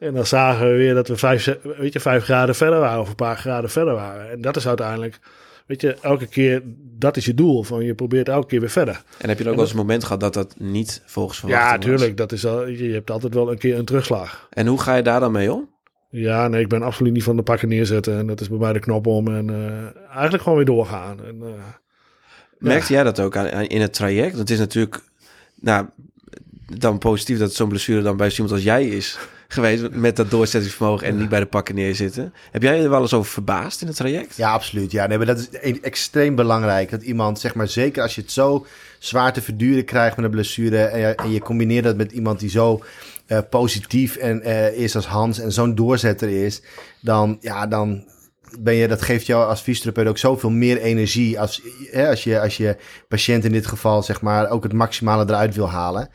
[0.00, 3.08] En dan zagen we weer dat we vijf, weet je, vijf graden verder waren of
[3.08, 4.30] een paar graden verder waren.
[4.30, 5.18] En dat is uiteindelijk,
[5.66, 6.62] weet je, elke keer,
[6.98, 7.62] dat is je doel.
[7.62, 9.02] Van je probeert elke keer weer verder.
[9.18, 11.78] En heb je ook wel eens een moment gehad dat dat niet volgens verwachting Ja,
[11.88, 12.16] tuurlijk.
[12.16, 14.46] Dat is al, je hebt altijd wel een keer een terugslag.
[14.50, 15.74] En hoe ga je daar dan mee om?
[16.10, 18.18] Ja, nee, ik ben absoluut niet van de pakken neerzetten.
[18.18, 19.28] En dat is bij mij de knop om.
[19.28, 21.24] En eh, eigenlijk gewoon weer doorgaan.
[21.24, 21.48] En, eh,
[22.58, 24.38] Merkte jij dat ook aan, aan- in het traject?
[24.38, 25.00] Het is natuurlijk,
[25.60, 25.86] nou,
[26.66, 29.18] dan positief dat zo'n blessure dan bij iemand als jij is
[29.48, 32.34] geweest met dat doorzettingsvermogen en niet bij de pakken neerzitten.
[32.50, 34.36] Heb jij er wel eens over verbaasd in het traject?
[34.36, 34.90] Ja, absoluut.
[34.90, 36.90] Ja, nee, maar dat is e- extreem belangrijk.
[36.90, 38.66] Dat iemand, zeg maar, zeker als je het zo
[38.98, 40.78] zwaar te verduren krijgt met een blessure.
[40.84, 42.82] En je, combineert dat met iemand die zo
[43.26, 46.62] eh, positief en, eh, is als Hans en zo'n doorzetter is.
[47.00, 48.04] Dan, ja, dan
[48.58, 51.40] ben je, dat geeft jou als fysiotherapeut ook zoveel meer energie.
[51.40, 52.76] Als, hè, als, je, als je
[53.08, 56.08] patiënt in dit geval, zeg maar, ook het maximale eruit wil halen.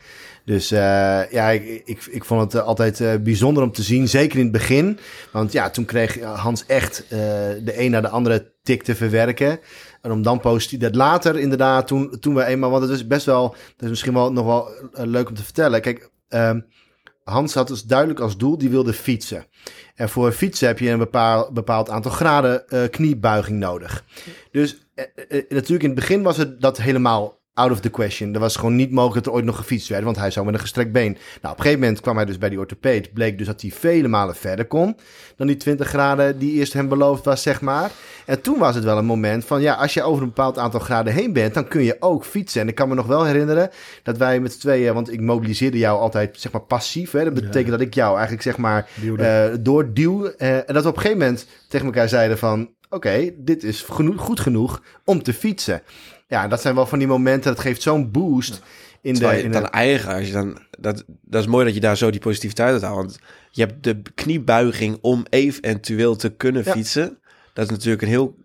[0.44, 4.08] Dus eh, ja, ik, ik, ik vond het eh, altijd eh, bijzonder om te zien.
[4.08, 4.98] Zeker in het begin.
[5.32, 9.60] Want ja, toen kreeg Hans echt de een naar de andere tik te verwerken.
[10.00, 10.78] En om dan positief...
[10.78, 12.70] Dat later inderdaad, toen, toen we eenmaal...
[12.70, 13.48] Want het is best wel...
[13.48, 15.80] Dat is misschien wel nog wel leuk om te vertellen.
[15.80, 16.60] Kijk, ehm,
[17.24, 19.46] Hans had dus duidelijk als doel, die wilde fietsen.
[19.94, 24.04] En voor fietsen heb je een bepaald, bepaald aantal graden kniebuiging nodig.
[24.50, 24.86] Dus
[25.48, 28.34] natuurlijk in het begin was het dat helemaal out of the question.
[28.34, 30.54] Er was gewoon niet mogelijk dat er ooit nog gefietst werd, want hij zou met
[30.54, 31.12] een gestrekt been.
[31.12, 33.12] Nou, op een gegeven moment kwam hij dus bij die orthopeed.
[33.12, 34.96] Bleek dus dat hij vele malen verder kon
[35.36, 37.90] dan die 20 graden die eerst hem beloofd was, zeg maar.
[38.26, 40.80] En toen was het wel een moment van, ja, als je over een bepaald aantal
[40.80, 42.60] graden heen bent, dan kun je ook fietsen.
[42.60, 43.70] En ik kan me nog wel herinneren
[44.02, 47.10] dat wij met z'n tweeën, want ik mobiliseerde jou altijd, zeg maar, passief.
[47.10, 47.24] Hè?
[47.24, 50.26] Dat betekent dat ik jou eigenlijk, zeg maar, eh doorduw.
[50.26, 52.70] Eh, en dat we op een gegeven moment tegen elkaar zeiden van...
[52.90, 55.82] oké, dit is genoeg, goed genoeg om te fietsen.
[56.32, 58.62] Ja, dat zijn wel van die momenten, dat geeft zo'n boost
[59.02, 59.18] in de...
[59.18, 61.96] Terwijl In dan de eigen, als je dan, dat, dat is mooi dat je daar
[61.96, 62.96] zo die positiviteit uit haalt.
[62.96, 63.18] Want
[63.50, 66.72] je hebt de kniebuiging om eventueel te kunnen Ja.
[66.72, 67.18] fietsen.
[67.52, 68.36] Dat is natuurlijk een heel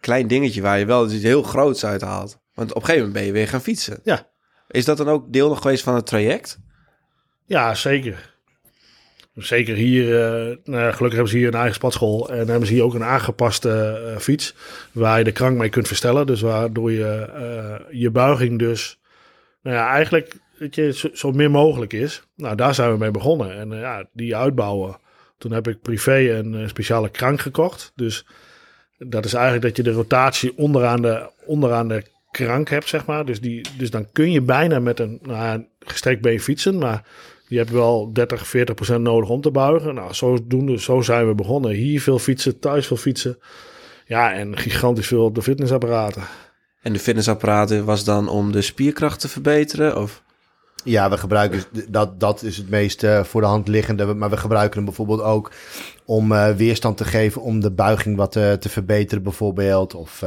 [0.00, 2.38] klein dingetje waar je wel iets heel groots uit haalt.
[2.54, 4.00] Want op een gegeven moment ben je weer gaan fietsen.
[4.02, 4.28] Ja.
[4.68, 6.58] Is dat dan ook deel nog geweest van het traject?
[7.44, 8.29] Ja, zeker.
[9.42, 12.30] Zeker hier, eh, nou gelukkig hebben ze hier een eigen spatschool.
[12.30, 14.54] En hebben ze hier ook een aangepaste eh, fiets.
[14.92, 16.26] Waar je de krank mee kunt verstellen.
[16.26, 18.98] Dus waardoor je eh, je buiging dus,
[19.62, 22.22] nou ja, eigenlijk weet je, zo, min mogelijk is.
[22.36, 23.58] Nou, daar zijn we mee begonnen.
[23.58, 24.98] En ja, die uitbouwen.
[25.38, 27.92] Toen heb ik privé een speciale krank gekocht.
[27.94, 28.26] Dus
[28.98, 33.24] dat is eigenlijk dat je de rotatie onderaan de, onderaan de krank hebt, zeg maar.
[33.24, 36.78] Dus, die, dus dan kun je bijna met een, nou, gestrekt been fietsen.
[36.78, 37.04] Maar
[37.50, 39.94] je hebt wel 30, 40 procent nodig om te buigen.
[39.94, 41.70] Nou, zodoende, zo zijn we begonnen.
[41.70, 43.38] Hier veel fietsen, thuis veel fietsen.
[44.06, 46.22] Ja, en gigantisch veel op de fitnessapparaten.
[46.82, 50.00] En de fitnessapparaten was dan om de spierkracht te verbeteren?
[50.00, 50.22] Of?
[50.84, 54.14] Ja, we gebruiken dat, dat is het meest eh, voor de hand liggende.
[54.14, 55.52] Maar we gebruiken hem bijvoorbeeld ook
[56.04, 59.94] om eh, weerstand te geven, om de buiging wat eh, te verbeteren, bijvoorbeeld.
[59.94, 60.20] Of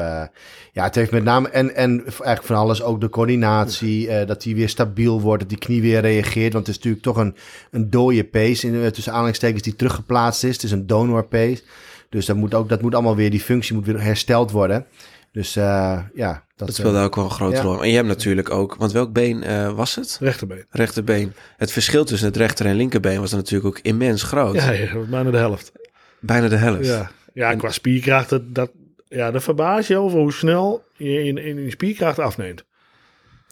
[0.73, 4.55] ja, het heeft met name en, en eigenlijk van alles ook de coördinatie, dat die
[4.55, 6.53] weer stabiel wordt, dat die knie weer reageert.
[6.53, 7.35] Want het is natuurlijk toch een,
[7.71, 10.53] een dode pace, in, tussen aanhalingstekens, die teruggeplaatst is.
[10.53, 11.63] Het is een donor pace.
[12.09, 14.85] Dus dat moet ook, dat moet allemaal weer, die functie moet weer hersteld worden.
[15.31, 17.61] Dus ja, dat, Dat speelde ook wel een grote ja.
[17.61, 17.81] rol.
[17.83, 20.17] En je hebt natuurlijk ook, want welk been eh, was het?
[20.19, 20.65] Rechterbeen.
[20.69, 21.33] Rechterbeen.
[21.57, 24.55] Het verschil tussen het rechter en linkerbeen was natuurlijk ook immens groot.
[24.55, 25.71] Ja, ja, bijna de helft.
[26.19, 26.85] Bijna de helft.
[26.85, 27.11] Ja.
[27.33, 28.71] Ja, En- qua spierkracht, dat, dat,
[29.07, 32.65] ja, dat verbaas je over hoe snel je in, in, in spierkracht afneemt.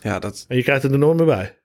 [0.02, 0.46] Ja, dat...
[0.48, 1.58] En je krijgt het er nooit meer bij.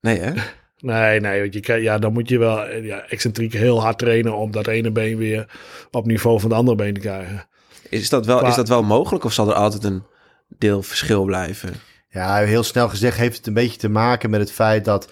[0.00, 0.32] Nee, hè?
[0.78, 3.98] Nee, nee, want je krijgt, ja, dan moet je wel eh, ja, excentriek heel hard
[3.98, 5.46] trainen om dat ene been weer
[5.90, 7.46] op niveau van het andere been te krijgen.
[7.88, 10.02] Is dat wel, is dat wel mogelijk of zal er altijd een
[10.48, 11.74] deel verschil blijven?
[12.08, 15.08] Ja, heel snel gezegd heeft het een beetje te maken met het feit dat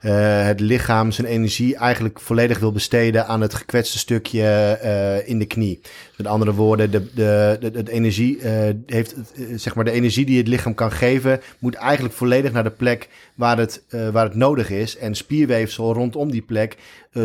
[0.00, 4.42] eh, het lichaam zijn energie eigenlijk volledig wil besteden aan het gekwetste stukje
[4.82, 5.80] eh, in de knie.
[6.16, 10.26] Met andere woorden, de, de, de, de energie eh, heeft, eh, zeg maar, de energie
[10.26, 14.24] die het lichaam kan geven, moet eigenlijk volledig naar de plek waar het, eh, waar
[14.24, 14.96] het nodig is.
[14.96, 16.76] En spierweefsel rondom die plek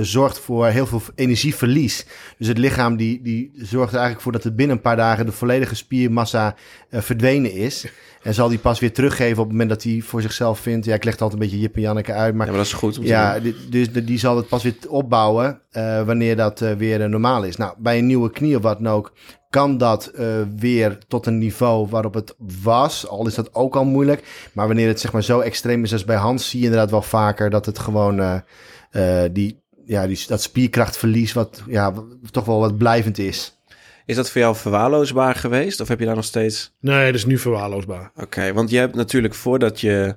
[0.01, 2.05] zorgt voor heel veel energieverlies.
[2.37, 5.25] Dus het lichaam die, die zorgt er eigenlijk voor dat het binnen een paar dagen
[5.25, 6.55] de volledige spiermassa
[6.91, 7.85] verdwenen is.
[8.23, 10.85] En zal die pas weer teruggeven op het moment dat hij voor zichzelf vindt.
[10.85, 12.35] Ja, ik leg het altijd een beetje Jip en Janneke uit.
[12.35, 13.55] Maar Ja, maar dat is goed om te ja, doen.
[13.69, 15.61] dus die zal het pas weer opbouwen
[16.05, 17.57] wanneer dat weer normaal is.
[17.57, 19.13] Nou, bij een nieuwe knie of wat dan ook,
[19.49, 23.07] kan dat eh, weer tot een niveau waarop het was.
[23.07, 24.49] Al is dat ook al moeilijk.
[24.53, 27.01] Maar wanneer het zeg maar zo extreem is als bij Hans, zie je inderdaad wel
[27.01, 31.93] vaker dat het gewoon eh, eh, die, ja, die, dat spierkrachtverlies, wat ja,
[32.31, 33.57] toch wel wat blijvend is.
[34.05, 35.79] Is dat voor jou verwaarloosbaar geweest?
[35.81, 36.75] Of heb je daar nog steeds...
[36.79, 38.11] Nee, dat is nu verwaarloosbaar.
[38.15, 40.15] Oké, want je hebt natuurlijk voordat je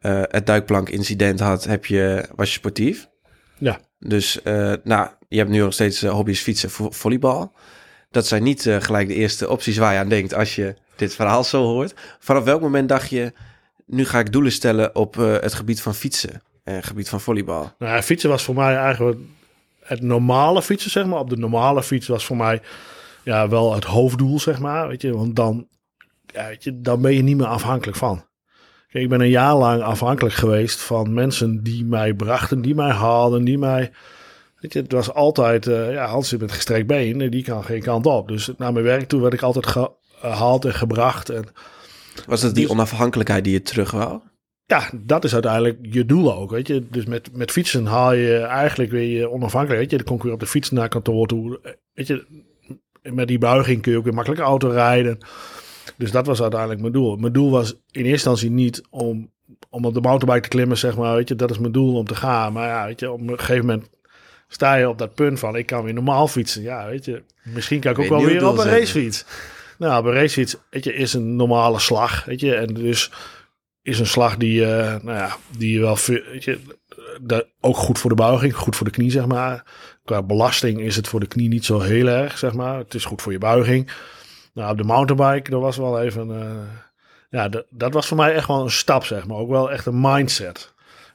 [0.00, 3.08] eh, het duikplank-incident had, heb je, was je sportief.
[3.58, 3.80] Ja.
[3.98, 7.52] Dus eh, nou, je hebt nu nog steeds hobby's fietsen, vo- volleybal.
[8.12, 11.14] Dat zijn niet eh, gelijk de eerste opties waar je aan denkt als je dit
[11.14, 11.94] verhaal zo hoort.
[12.18, 13.32] Vanaf welk moment dacht je,
[13.86, 17.20] nu ga ik doelen stellen op eh, het gebied van fietsen en het gebied van
[17.20, 17.72] volleybal?
[17.78, 19.18] Nou, fietsen was voor mij eigenlijk
[19.82, 21.18] het normale fietsen, zeg maar.
[21.18, 22.60] Op de normale fiets was voor mij
[23.24, 24.88] ja, wel het hoofddoel, zeg maar.
[24.88, 25.68] Weet je, want dan,
[26.32, 28.24] weet je, dan ben je niet meer afhankelijk van.
[28.88, 32.90] Kijk, ik ben een jaar lang afhankelijk geweest van mensen die mij brachten, die mij
[32.90, 33.90] haalden, die mij...
[34.62, 37.64] Weet je, het was altijd, eh, ja, Hans zit met gestrekt been, eh, die kan
[37.64, 38.28] geen kant op.
[38.28, 41.28] Dus naar mijn werk toe werd ik altijd gehaald en gebracht.
[41.28, 41.44] En
[42.26, 44.20] Was dat die Dus- onafhankelijkheid die je terug wou?
[44.66, 46.86] ja, dat is uiteindelijk je doel ook, weet je.
[46.90, 49.96] Dus met, met fietsen haal je eigenlijk weer je onafhankelijk, weet je.
[49.96, 51.60] Dan kom je weer op de fiets naar kantoor toe,
[51.94, 52.24] weet je.
[53.02, 55.18] Met die buiging kun je ook weer makkelijk auto rijden.
[55.96, 57.16] Dus dat was uiteindelijk mijn doel.
[57.16, 59.30] Mijn doel was in eerste instantie niet om,
[59.70, 61.34] om op de mountainbike te klimmen, zeg maar, weet je.
[61.36, 62.52] Dat is mijn doel om te gaan.
[62.52, 63.88] Maar ja, weet je, op een gegeven moment
[64.52, 66.62] sta je op dat punt van, ik kan weer normaal fietsen.
[66.62, 67.22] Ja, weet je.
[67.42, 69.24] Misschien kan ik ook wel weer op een racefiets.
[69.78, 72.54] Nou, op een racefiets, weet je, is een normale slag, weet je.
[72.54, 73.10] En dus
[73.82, 76.58] is een slag die, eh, nou ja, die je wel, weet je,
[77.20, 79.64] dat, ook goed voor de buiging, goed voor de knie, zeg maar.
[80.04, 82.78] Qua belasting is het voor de knie niet zo heel erg, zeg maar.
[82.78, 83.90] Het is goed voor je buiging.
[84.54, 86.56] Nou, op de mountainbike, dat was wel even, eh,
[87.30, 89.36] ja, dat was voor mij echt wel een stap, zeg maar.
[89.36, 90.71] Ook wel echt een mindset.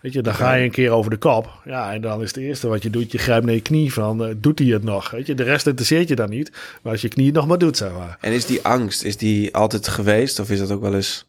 [0.08, 1.62] Weet je, dan ga je een keer over de kop.
[1.65, 4.26] Ja, en dan is het eerste wat je doet, je grijpt naar je knie van,
[4.26, 5.10] eh, doet hij het nog?
[5.10, 6.52] Weet je, de rest interesseert je dan niet.
[6.82, 8.17] Maar als je knie het nog maar doet, zeg maar.
[8.22, 10.39] En is die angst, is die altijd geweest?
[10.39, 11.28] Of is dat ook wel eens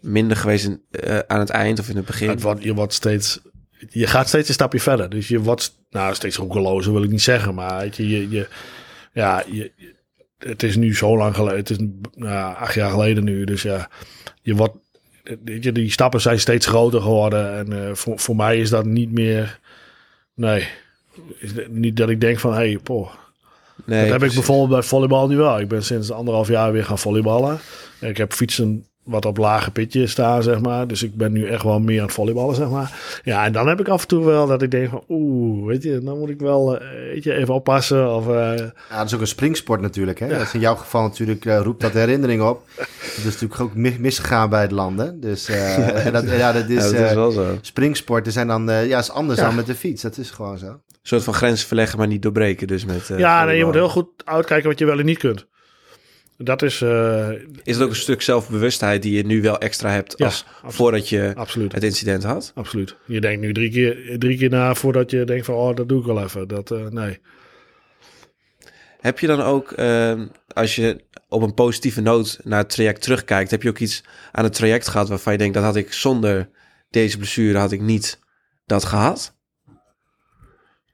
[0.00, 2.28] minder geweest in, eh, aan het eind of in het begin?
[2.28, 3.40] Het wordt, je wordt steeds,
[3.88, 5.08] je gaat steeds een stapje verder.
[5.10, 8.48] Dus je wordt, nou, steeds roekelozer wil ik niet zeggen, maar weet je, je, je
[9.12, 9.94] ja, je, je-
[10.38, 11.76] het is nu zo lang geleden, het is
[12.14, 13.90] nou, acht jaar geleden nu, dus ja,
[14.42, 14.76] je wordt,
[15.44, 19.12] je, die stappen zijn steeds groter geworden en eh, voor, voor mij is dat niet
[19.12, 19.58] meer,
[20.34, 20.68] nee,
[21.38, 23.10] is niet dat ik denk van, hé, hey, poh,
[23.84, 25.60] nee, dat heb ik bijvoorbeeld bij volleybal nu wel.
[25.60, 27.58] Ik ben sinds anderhalf jaar weer gaan volleyballen.
[28.00, 30.86] Ik heb fietsen wat op lage pitje staan, zeg maar.
[30.86, 33.20] Dus ik ben nu echt wel meer aan het volleyballen, zeg maar.
[33.24, 35.04] Ja, en dan heb ik af en toe wel dat ik denk van...
[35.08, 38.14] Oeh, weet je, dan moet ik wel eh, weet je, even oppassen.
[38.14, 40.18] Of, eh, Ja, dat is ook een springsport natuurlijk.
[40.20, 40.28] Hè?
[40.28, 42.62] Dat is in jouw geval natuurlijk, eh, roept dat herinnering op.
[43.16, 45.20] Het is natuurlijk ook mis- misgegaan bij het landen.
[45.20, 47.42] Dus eh, en dat, ja, dat is, Ja, dat is wel zo.
[47.44, 49.46] Een springsporten zijn dan, eh, ja, is anders Ja.
[49.46, 50.02] dan met de fiets.
[50.02, 50.80] Dat is gewoon zo.
[51.02, 52.66] soort van grenzen verleggen, maar niet doorbreken.
[52.66, 55.18] Dus met, eh, ja, nee, je moet heel goed uitkijken wat je wel en niet
[55.18, 55.46] kunt.
[56.38, 56.80] Dat is...
[56.82, 57.30] eh,
[57.62, 61.32] Is het ook een stuk zelfbewustheid die je nu wel extra hebt als voordat je
[61.34, 61.72] absoluut.
[61.72, 62.52] het incident had?
[62.54, 62.96] Absoluut.
[63.06, 65.54] Je denkt nu drie keer, drie keer na voordat je denkt van...
[65.54, 66.48] Oh, dat doe ik wel even.
[66.48, 67.18] Dat, eh, nee.
[69.00, 73.50] Heb je dan ook, ehm, als je op een positieve noot naar het traject terugkijkt,
[73.50, 76.48] heb je ook iets aan het traject gehad waarvan je denkt dat had ik zonder
[76.90, 78.18] deze blessure had ik niet
[78.66, 79.36] dat gehad?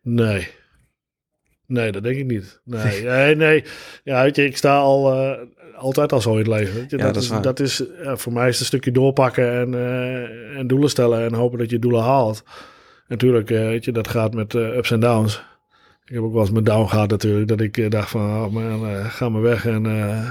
[0.03, 0.49] Nee.
[1.73, 2.61] Nee, dat denk ik niet.
[2.65, 3.65] Nee, nee, nee.
[4.05, 5.39] Ja, weet je, ik sta al eh,
[5.77, 6.75] altijd al zo in het leven.
[6.75, 6.97] Weet je?
[6.97, 7.43] Ja, dat, dat is is, waar.
[7.43, 11.25] dat is ja, voor mij is het een stukje doorpakken en, eh, en doelen stellen
[11.25, 12.43] en hopen dat je doelen haalt.
[13.09, 15.45] Natuurlijk, eh, weet je, dat gaat met eh, ups en downs.
[16.05, 18.53] Ik heb ook wel eens mijn down gehad natuurlijk, dat ik eh, dacht van, oh
[18.53, 20.31] man, eh, ga maar weg en eh,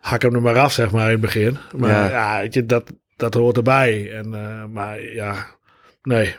[0.00, 1.56] hak hem er maar af, zeg maar, in het begin.
[1.76, 2.08] Maar Ja.
[2.10, 4.12] ja, weet je, dat, dat hoort erbij.
[4.12, 5.46] En, eh, maar ja,
[6.02, 6.34] nee.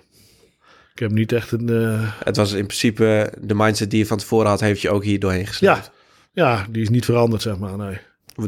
[1.01, 1.69] Ik heb niet echt een...
[1.69, 5.03] eh, Het was in principe de mindset die je van tevoren had, heeft je ook
[5.03, 5.91] hier doorheen gesleept.
[6.33, 7.77] Ja, Ja, die is niet veranderd, zeg maar.
[7.77, 7.97] Nee,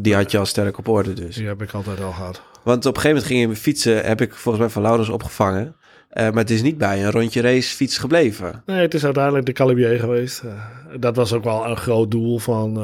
[0.01, 1.35] Die had je al sterk op orde dus.
[1.35, 2.41] die heb ik altijd al gehad.
[2.63, 5.75] Want op een gegeven moment ging je fietsen, heb ik volgens mij van Laurens opgevangen.
[6.09, 8.63] Eh, maar het is niet bij een rondje racefiets gebleven.
[8.65, 10.39] Nee, het is uiteindelijk de Calibier geweest.
[10.43, 10.51] Eh,
[10.99, 12.75] dat was ook wel een groot doel van...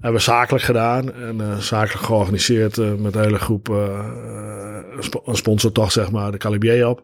[0.00, 5.92] hebben we zakelijk gedaan en zakelijk georganiseerd met de hele groep een een sponsor toch,
[5.92, 7.02] zeg maar, de Calibier op.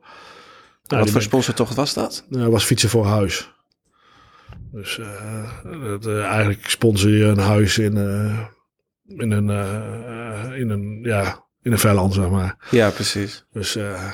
[0.93, 2.25] Nou, Wat voor sponsortocht was dat?
[2.31, 3.51] eh, was fietsen voor huis.
[4.73, 5.51] Dus eh,
[5.87, 8.39] dat, eh, eigenlijk sponsor je een huis in, eh,
[9.07, 9.49] in een,
[10.57, 12.57] in een, ja, in een vijland, zeg maar.
[12.71, 13.45] Ja, precies.
[13.53, 14.11] Dus, eh,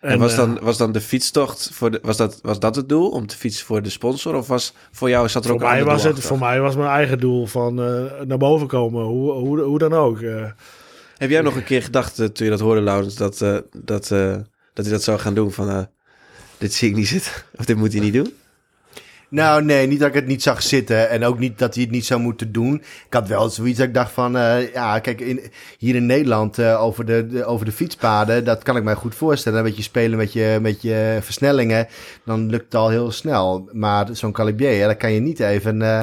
[0.00, 3.10] En, was, dan, was dan de fietstocht, voor de, was, dat, was dat het doel?
[3.10, 4.34] Om te fietsen voor de sponsor?
[4.34, 6.76] Of was voor jou, zat er voor ook een mij, was het, voor mij was
[6.76, 7.74] mijn eigen doel van
[8.26, 10.20] naar boven komen, hoe, hoe, hoe dan ook.
[11.16, 14.08] Heb jij nog een keer gedacht, toen je dat hoorde, Laurens, dat, dat,
[14.74, 15.52] dat hij dat zou gaan doen?
[15.52, 15.88] Van,
[16.62, 17.32] dit zie ik niet zitten.
[17.56, 18.32] Of dit moet hij niet doen?
[19.28, 21.10] Nou, nee, niet dat ik het niet zag zitten.
[21.10, 22.74] En ook niet dat hij het niet zou moeten doen.
[22.74, 24.36] Ik had wel zoiets dat ik dacht van...
[24.36, 25.40] eh, ja, kijk, in,
[25.78, 28.44] hier in Nederland eh, over, de, de- over de fietspaden...
[28.44, 29.58] dat kan ik mij goed voorstellen.
[29.58, 31.86] Een beetje spelen met je, met je versnellingen...
[32.24, 33.68] dan lukt het al heel snel.
[33.72, 35.82] Maar zo'n calibier, ja, dat kan je niet even...
[35.82, 36.02] eh,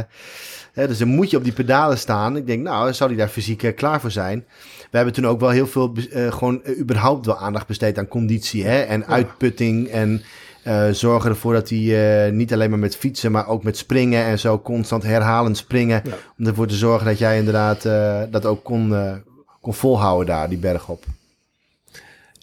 [0.73, 2.37] hè, dus dan moet je op die pedalen staan.
[2.37, 4.45] Ik denk, nou, zou hij daar fysiek klaar voor zijn?
[4.91, 5.93] We hebben toen ook wel heel veel...
[6.11, 8.65] eh, gewoon überhaupt wel aandacht besteed aan conditie...
[8.65, 10.21] Hè, en uitputting en...
[10.69, 14.23] Eh, zorgen ervoor dat hij eh, niet alleen maar met fietsen, maar ook met springen
[14.23, 16.01] en zo constant herhalend springen.
[16.05, 16.13] Ja.
[16.37, 18.93] Om ervoor te zorgen dat jij inderdaad eh, dat ook kon,
[19.61, 21.03] kon volhouden daar, die berg op.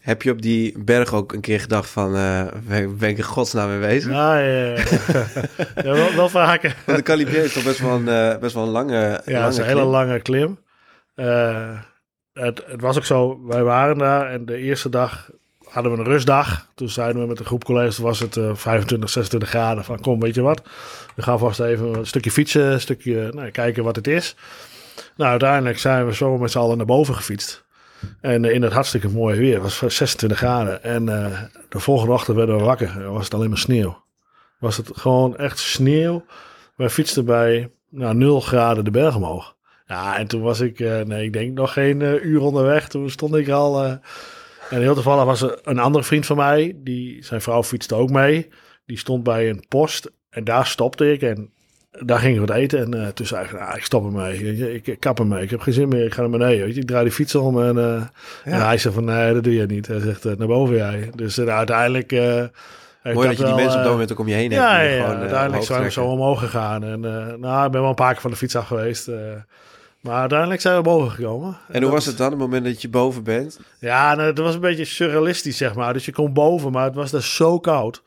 [0.00, 3.22] Heb je op die berg ook een keer gedacht van, eh ben, ben ik in
[3.24, 4.10] godsnaam mee bezig?
[4.10, 4.74] Ja, ja, ja.
[5.84, 6.76] ja wel, wel vaker.
[6.86, 9.44] Want de Calibier is toch best wel een, eh, best wel een lange Ja, lange
[9.44, 9.90] het is een hele klim.
[9.90, 10.58] lange klim.
[11.14, 11.78] Eh,
[12.32, 15.30] het, het was ook zo, wij waren daar en de eerste dag
[15.76, 16.68] hadden we een rustdag.
[16.74, 19.84] Toen zeiden we met een groep collega's, was het eh 25, 26 graden.
[19.84, 20.62] Van kom, weet je wat,
[21.14, 24.36] we gaan vast even een stukje fietsen, stukje nou, kijken wat het is.
[25.16, 27.64] Nou, uiteindelijk zijn we zo met z'n allen naar boven gefietst.
[28.20, 30.82] En eh, in het hartstikke mooie weer, was 26 graden.
[30.82, 34.04] En eh, de volgende ochtend werden we wakker was het alleen maar sneeuw.
[34.58, 36.24] Was het gewoon echt sneeuw.
[36.76, 39.56] Wij fietsten bij nou, 0 graden de berg omhoog.
[39.86, 42.88] Ja, en toen was ik, eh, nee, ik denk nog geen eh, uur onderweg.
[42.88, 43.98] Toen stond ik al.
[44.70, 48.10] En heel toevallig was er een andere vriend van mij, die, zijn vrouw fietste ook
[48.10, 48.48] mee.
[48.86, 51.50] Die stond bij een post en daar stopte ik en
[52.04, 52.78] daar gingen we het eten.
[52.78, 54.74] En eh, toen zei ik, nou, ik stop ermee.
[54.74, 55.42] Ik, ik kap ermee.
[55.42, 56.04] Ik heb geen zin meer.
[56.04, 56.64] Ik ga naar beneden.
[56.64, 56.80] Weet je.
[56.80, 57.94] Ik draai die fiets om en, eh,
[58.54, 59.86] en hij zegt van, nee, dat doe je niet.
[59.86, 61.10] Hij zegt, eh, naar boven jij.
[61.14, 62.12] Dus eh, uiteindelijk...
[63.14, 64.62] Mooi dat je die wel, mensen op dat moment ook om je heen hebt.
[64.62, 65.02] ja, ja, ja.
[65.02, 66.84] gewoon, eh, uiteindelijk zijn we zo omhoog gegaan.
[66.84, 67.00] En
[67.40, 69.10] nou, ik ben wel een paar keer van de fiets af geweest.
[70.06, 71.56] Maar uiteindelijk zijn we boven gekomen.
[71.68, 73.58] En hoe was het dan, op het moment dat je boven bent?
[73.78, 75.92] Ja, nou, het was een beetje surrealistisch, zeg maar.
[75.92, 78.02] Dus je komt boven, maar het was daar zo koud.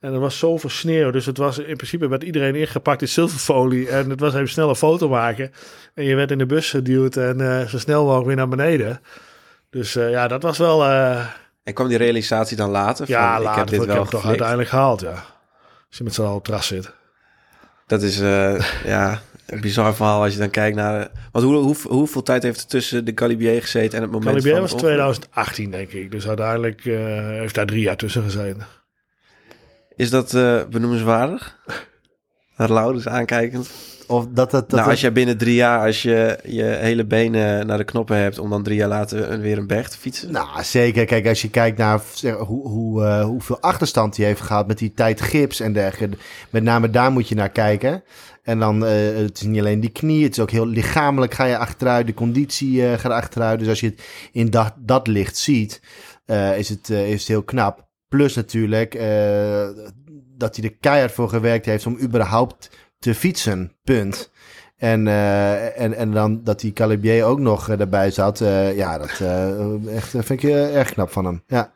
[0.00, 1.10] En er was zoveel sneeuw.
[1.10, 3.88] Dus het was in principe werd iedereen ingepakt in zilverfolie.
[3.88, 5.52] En het was even snel een foto maken.
[5.94, 9.00] En je werd in de bus geduwd en eh, zo snel mogelijk weer naar beneden.
[9.70, 10.84] Dus eh, ja, dat was wel...
[10.84, 11.26] eh,
[11.64, 13.06] En kwam die realisatie dan later?
[13.06, 13.58] Van, ja, ik later.
[13.58, 15.24] heb dit ik wel heb het toch uiteindelijk gehaald, ja.
[15.88, 16.92] Als je met z'n allen op het terras zit.
[17.86, 18.18] Dat is
[18.94, 21.10] ja, een bizar verhaal als je dan kijkt naar...
[21.32, 24.52] Want hoe, hoe, hoeveel tijd heeft er tussen de Calibier gezeten en het moment Calibier
[24.52, 24.96] van was het ongeluk?
[24.96, 26.10] 2018, denk ik.
[26.10, 28.66] Dus uiteindelijk eh, heeft daar drie jaar tussen gezeten.
[29.96, 31.58] Is dat eh, benoemenswaardig?
[32.58, 33.70] Naar Laurens aankijkend.
[34.08, 37.66] Of dat, dat, dat, nou, als je binnen drie jaar, als je je hele benen
[37.66, 38.38] naar de knoppen hebt...
[38.38, 40.32] om dan drie jaar later weer een berg te fietsen?
[40.32, 41.04] Nou, zeker.
[41.04, 44.78] Kijk, als je kijkt naar zeg, hoe, hoe, eh, hoeveel achterstand hij heeft gehad met
[44.78, 46.16] die tijd gips en dergelijke.
[46.50, 48.02] Met name daar moet je naar kijken.
[48.42, 51.44] En dan, eh, het is niet alleen die knie, het is ook heel lichamelijk ga
[51.44, 52.06] je achteruit.
[52.06, 53.58] De conditie eh, gaat achteruit.
[53.58, 55.80] Dus als je het in dat, dat licht ziet,
[56.56, 57.86] is, het, is het heel knap.
[58.08, 58.94] Plus natuurlijk
[60.38, 63.72] dat hij er keihard voor gewerkt heeft om überhaupt te fietsen.
[63.84, 64.30] Punt.
[64.76, 68.40] En, eh, en, en dan dat die Calibier ook nog eh, daarbij zat.
[68.40, 71.42] eh, ja, dat eh, echt, vind ik erg knap van hem.
[71.46, 71.70] Ja.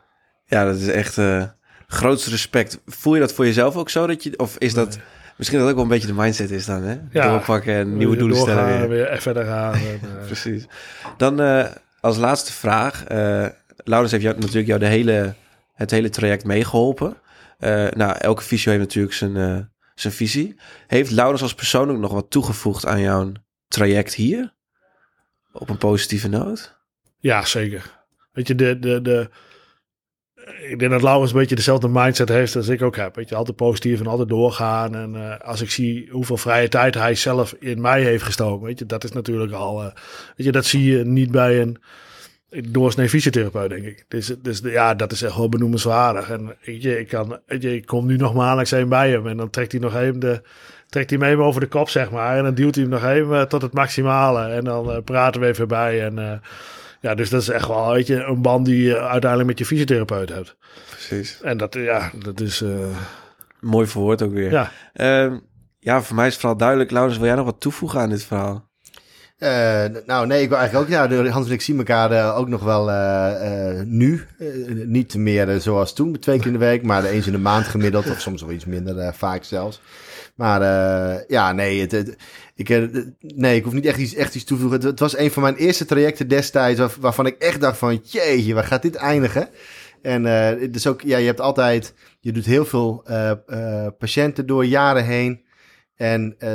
[0.45, 1.43] Ja, dat is echt eh
[1.87, 2.79] grootste respect.
[2.85, 4.07] Voel je dat voor jezelf ook zo?
[4.07, 4.99] Dat je, of is dat
[5.37, 6.95] misschien dat ook wel een beetje de mindset is dan, hè?
[7.11, 7.29] Ja.
[7.29, 9.07] Doorpakken en nieuwe doelen Doorgaan, stellen weer.
[9.09, 9.73] weer verder gaan.
[9.91, 10.67] En, Precies.
[11.17, 11.65] Dan eh,
[12.01, 13.03] als laatste vraag.
[13.03, 13.45] eh
[13.83, 15.33] Laurens heeft jou, natuurlijk jou de hele,
[15.73, 17.15] het hele traject meegeholpen.
[17.57, 19.59] Eh, nou, elke fysio heeft natuurlijk zijn, eh,
[19.95, 20.59] zijn visie.
[20.87, 23.31] Heeft Laurens als persoon ook nog wat toegevoegd aan jouw
[23.67, 24.53] traject hier?
[25.51, 26.81] Op een positieve noot?
[27.19, 28.01] ja, zeker.
[28.31, 29.29] Weet je, de, de, de,
[30.69, 33.15] ik denk dat Laurens een beetje dezelfde mindset heeft als ik ook heb.
[33.15, 34.95] Weet je, altijd positief en altijd doorgaan.
[34.95, 38.79] En eh, als ik zie hoeveel vrije tijd hij zelf in mij heeft gestoken, weet
[38.79, 39.81] je, dat is natuurlijk al,
[40.35, 41.77] weet je, dat zie je niet bij een,
[42.69, 44.05] doorsnee fysiotherapeut, denk ik.
[44.07, 46.29] Dus, dus ja, dat is echt wel benoemenswaardig.
[46.29, 49.37] En weet je, ik, kan, je, ik kom nu nog maandelijks heen bij hem en
[49.37, 50.41] dan trekt hij nog even de,
[50.89, 52.37] trekt hij me even over de kop, zeg maar.
[52.37, 54.47] En dan duwt hij hem nog even tot het maximale.
[54.47, 56.05] En dan uh, praten we even bij.
[56.05, 56.31] En uh,
[57.01, 59.65] ja, dus dat is echt wel, weet je, een band die je uiteindelijk met je
[59.65, 60.55] fysiotherapeut hebt.
[60.89, 61.41] Precies.
[61.41, 62.61] En dat, ja, dat is...
[62.61, 62.85] Uh...
[63.59, 64.51] Mooi verwoord ook weer.
[64.51, 64.71] Ja.
[64.93, 65.37] Uh,
[65.79, 66.91] ja, voor mij is het vooral duidelijk.
[66.91, 68.71] Laurens, wil jij nog wat toevoegen aan dit verhaal?
[69.43, 71.09] Uh, nou, nee, ik wil eigenlijk ook.
[71.09, 74.25] Ja, Hans en ik zien elkaar uh, ook nog wel uh, nu.
[74.85, 78.09] niet meer zoals toen, twee keer in de week, maar eens in de maand gemiddeld.
[78.09, 79.81] Of soms wel iets minder, vaak zelfs.
[80.35, 80.61] Maar
[81.27, 81.87] ja, nee,
[82.55, 82.69] ik,
[83.19, 84.77] nee, ik hoef niet echt iets, echt iets toevoegen.
[84.77, 88.01] Het, het, was een van mijn eerste trajecten destijds waar, waarvan ik echt dacht van,
[88.03, 89.49] jeetje, waar gaat dit eindigen?
[90.01, 90.23] En
[90.71, 93.03] dus ook, ja, je hebt altijd, je doet heel veel
[93.97, 95.43] patiënten door jaren heen.
[95.95, 96.53] En uh,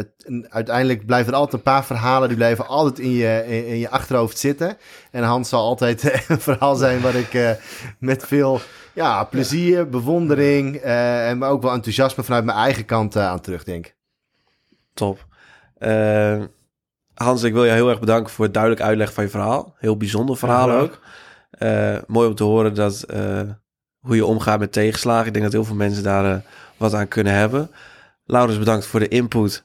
[0.49, 4.39] uiteindelijk blijven er altijd een paar verhalen, die blijven altijd in je, in, je achterhoofd
[4.39, 4.77] zitten.
[5.11, 7.51] En Hans zal altijd een verhaal zijn waar ik uh,
[7.99, 8.61] met veel
[8.95, 13.95] ja, plezier, bewondering uh, en maar ook wel enthousiasme vanuit mijn eigen kant aan terugdenk.
[14.95, 15.27] Top.
[17.15, 19.75] Hans, ik wil je heel erg bedanken voor het duidelijk uitleggen van je verhaal.
[19.79, 21.01] Heel bijzonder verhaal ja, ook.
[22.07, 23.05] mooi om te horen dat,
[24.01, 25.27] hoe je omgaat met tegenslagen.
[25.27, 26.43] Ik denk dat heel veel mensen daar
[26.77, 27.71] wat aan kunnen hebben.
[28.31, 29.65] Laurens, bedankt voor de input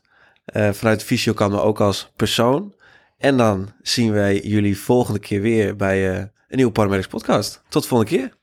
[0.53, 2.73] uh, vanuit Fysio kan, maar ook als persoon.
[3.17, 7.61] En dan zien wij jullie volgende keer weer bij uh, een nieuwe Paramedics podcast.
[7.69, 8.42] Tot de volgende keer.